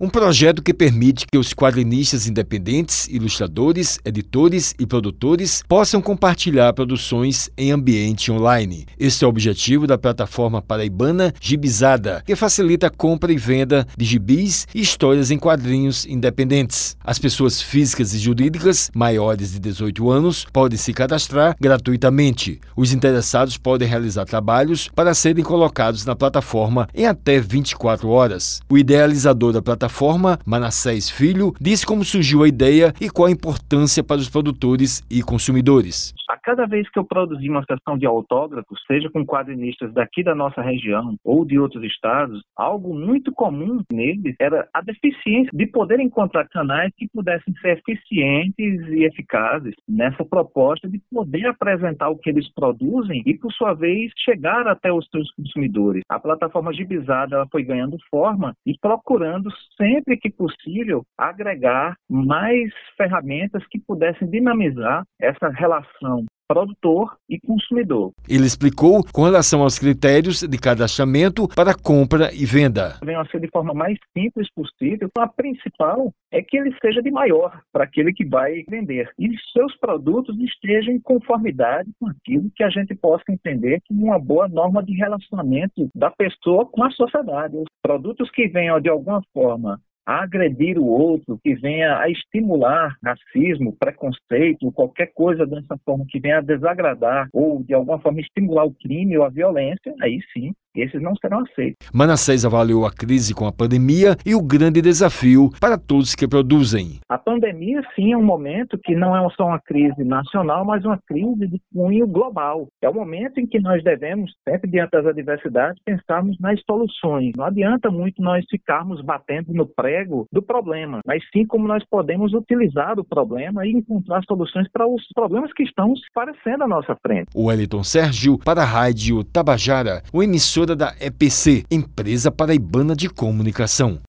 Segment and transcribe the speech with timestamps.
[0.00, 7.48] Um projeto que permite que os quadrinistas independentes, ilustradores, editores e produtores possam compartilhar produções
[7.56, 8.86] em ambiente online.
[8.98, 14.04] Este é o objetivo da plataforma paraibana Gibizada, que facilita a compra e venda de
[14.04, 16.96] gibis e histórias em quadrinhos independentes.
[17.04, 22.60] As pessoas físicas e jurídicas maiores de 18 anos podem se cadastrar gratuitamente.
[22.76, 28.60] Os interessados podem realizar trabalhos para serem colocados na plataforma em até 24 horas.
[28.68, 33.30] O idealizador da plataforma plataforma, Manassés Filho, diz como surgiu a ideia e qual a
[33.30, 36.14] importância para os produtores e consumidores.
[36.28, 40.34] A cada vez que eu produzi uma sessão de autógrafos, seja com quadrinistas daqui da
[40.34, 46.00] nossa região ou de outros estados, algo muito comum neles era a deficiência de poder
[46.00, 52.30] encontrar canais que pudessem ser eficientes e eficazes nessa proposta de poder apresentar o que
[52.30, 56.02] eles produzem e, por sua vez, chegar até os seus consumidores.
[56.08, 63.78] A plataforma Gibizada foi ganhando forma e procurando sempre que possível, agregar mais ferramentas que
[63.78, 68.12] pudessem dinamizar essa relação produtor e consumidor.
[68.28, 72.98] Ele explicou com relação aos critérios de cadastramento para compra e venda.
[73.02, 75.08] Venham a ser de forma mais simples possível.
[75.18, 79.76] A principal é que ele seja de maior para aquele que vai vender e seus
[79.76, 84.82] produtos estejam em conformidade com aquilo que a gente possa entender como uma boa norma
[84.82, 87.56] de relacionamento da pessoa com a sociedade.
[87.56, 92.96] Os produtos que venham de alguma forma a agredir o outro, que venha a estimular
[93.02, 98.64] racismo, preconceito, qualquer coisa dessa forma que venha a desagradar ou de alguma forma estimular
[98.64, 100.52] o crime ou a violência, aí sim
[100.82, 101.88] esses não serão aceitos.
[101.92, 107.00] Manassés avaliou a crise com a pandemia e o grande desafio para todos que produzem.
[107.08, 110.98] A pandemia, sim, é um momento que não é só uma crise nacional, mas uma
[111.06, 112.66] crise de cunho global.
[112.82, 117.32] É o momento em que nós devemos, sempre diante das adversidades, pensarmos nas soluções.
[117.36, 122.32] Não adianta muito nós ficarmos batendo no prego do problema, mas sim como nós podemos
[122.32, 127.28] utilizar o problema e encontrar soluções para os problemas que estão aparecendo à nossa frente.
[127.34, 134.00] O Wellington Sérgio, para a Rádio Tabajara, o emissor da EPC, Empresa Paraibana de Comunicação.